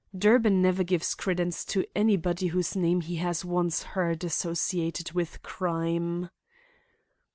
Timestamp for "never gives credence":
0.63-1.63